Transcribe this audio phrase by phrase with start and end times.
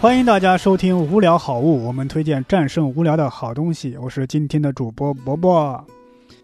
[0.00, 3.96] 欢迎大家收听《无聊好物》，我们推荐战胜无聊的好东西。
[4.00, 5.84] 我是今天的主播伯伯。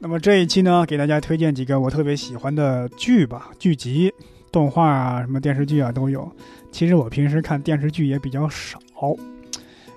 [0.00, 4.12] 那么这一期呢，给大家推荐几个我特别喜欢的剧吧，剧集、
[4.50, 6.28] 动画啊，什么电视剧啊都有。
[6.72, 8.76] 其实我平时看电视剧也比较少，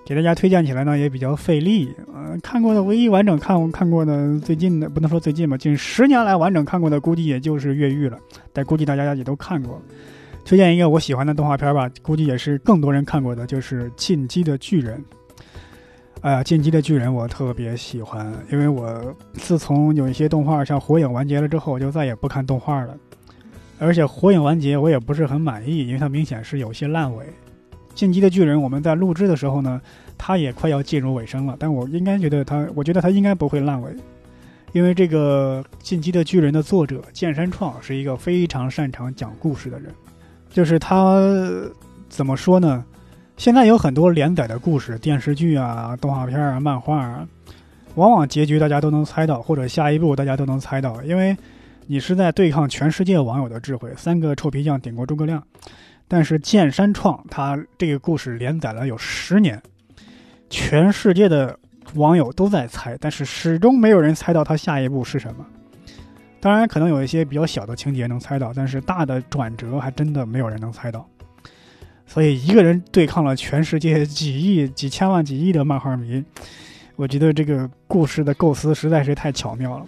[0.06, 1.92] 给大家推荐起来呢也比较费力。
[2.14, 8.20] 嗯，看过的唯一完整看看过的最近的，不能说最近吧，近十年来完整看过的，估计也就是《越狱》了。
[8.54, 9.82] 但估计大家也都看过。
[10.48, 14.98] 推荐一个我喜欢的动画片吧，估计也是更多人看过的，就是《进击的巨人》。
[16.22, 22.96] 哎呀，《进击的巨人》我特别喜欢，因为我自从有一些动画像《火影》完结了之后，我就再也不看动画了。
[23.78, 27.26] 而且《火影》完结我也不是很满意，因为它明显是有些烂尾。
[27.94, 29.82] 《进击的巨人》我们在录制的时候呢，
[30.18, 33.94] 它也快要进入尾声了，但我应该觉得它，我觉得它应该不会烂尾，
[34.72, 39.94] 因为这个《进击的巨人》的作者剑山创是一个非常擅长讲故事的人。
[40.50, 41.20] 就是他
[42.10, 42.84] 怎么说呢？
[43.38, 47.28] 现在有很多连载的故事、电视剧啊、动画片啊、漫画啊，
[47.94, 51.38] 往往结局大家都能猜到，或者下一步大家都能猜到，因为
[51.86, 55.44] 你是在对抗全世界网友的智慧，三个臭皮匠顶过诸葛亮。
[56.08, 59.62] 但是剑山创他这个故事连载了有十年，
[60.50, 61.60] 全世界的
[61.94, 65.46] 网友都在猜，但是始终没有人猜到他下一步是什么。
[66.40, 71.08] 当然，可能有一些比较小的情节能猜到，但是大的转折还真的没有人能猜到。
[72.06, 76.24] 所以，一个人对抗了全世界几亿、几千万、几亿的漫画迷，
[76.96, 79.86] 我觉得这个故事的构思实在是太巧妙了。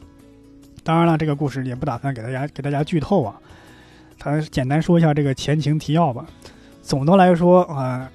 [0.83, 3.39] 当然了，这个故事也不打算给大家给大家剧透啊，
[4.17, 6.25] 他简单说一下这个前情提要吧。
[6.81, 8.11] 总的来说啊，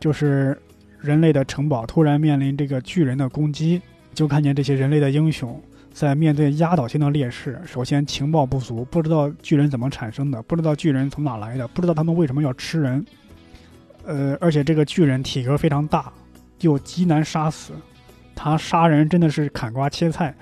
[0.00, 0.60] 就是
[1.00, 3.80] 人类的城堡突然面临这个巨人的攻击，
[4.12, 5.58] 就看见这些人类的英雄。
[5.96, 13.02] 在面对压倒性的劣势，首先情报不足，不知道巨人怎么产生的，不知道巨人从哪来的，不知道他们为什么要吃人。
[14.04, 16.12] 呃，而且这个巨人体格非常大，
[16.60, 17.72] 又极难杀死，
[18.34, 20.34] 他杀人真的是砍瓜切菜。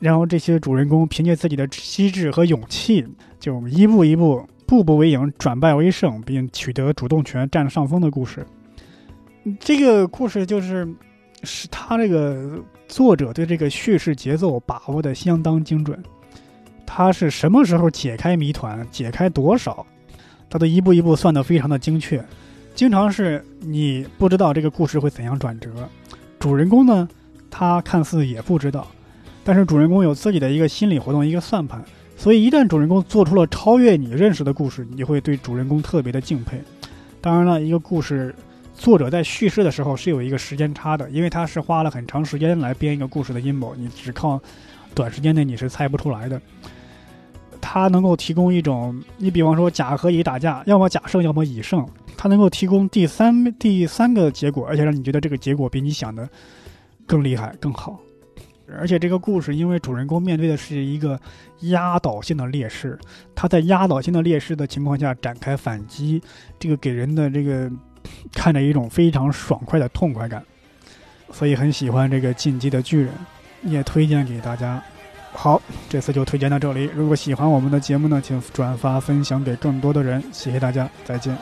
[0.00, 3.06] 然后这些主人公凭借自己的机智和勇气，
[3.40, 8.46] 就一步一步、步步为营，转败为胜，并取得主动权，占了上风的故事。
[9.58, 10.86] 这个故事就是
[11.44, 12.62] 是他这个。
[12.86, 16.00] 作者对这个叙事节奏把握的相当精准，
[16.86, 19.84] 他是什么时候解开谜团，解开多少，
[20.50, 22.22] 他都一步一步算得非常的精确。
[22.74, 25.70] 经常是你不知道这个故事会怎样转折，
[26.38, 27.08] 主人公呢，
[27.50, 28.86] 他看似也不知道，
[29.42, 31.82] 但是主人公有自己的一个心理活动，一个算盘。
[32.16, 36.60] 所以一旦主人公做出了超越你认识的故事，你会对主人公特别的敬佩。
[37.20, 38.32] 当然了，一个故事。
[38.74, 44.38] 作者在叙事的时候是有一个时间差的，因为他是花了很长时间来编一个故事的阴谋，你只靠
[44.94, 46.40] 短时间内你是猜不出来的。
[47.60, 51.86] 他能够提供一种，你比方说甲和乙打架，要么甲胜，要么乙胜，
[52.16, 56.28] 他能够提供第三第三个结果，而且让你觉得这个结果比你想的
[57.06, 57.98] 更厉害更好。
[58.76, 61.18] 而且这个故事，因为主人公面对的是一个
[61.60, 62.98] 压倒性的劣势，
[63.34, 66.20] 他在压倒性的劣势的情况下展开反击，
[66.58, 67.70] 这个给人的这个。
[68.32, 70.44] 看着一种非常爽快的痛快感，
[71.32, 73.08] 所以很喜欢这个《进击的巨人》，
[73.68, 74.82] 也推荐给大家。
[75.32, 76.88] 好，这次就推荐到这里。
[76.94, 80.22] 如果喜欢我们的节目呢，请转发分享给更多的人。
[80.32, 81.36] 谢谢大家，再见。